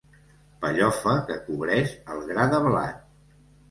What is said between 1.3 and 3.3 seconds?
cobreix el gra de blat.